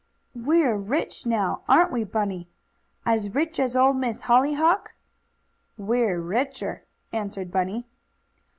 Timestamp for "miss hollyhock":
3.97-4.95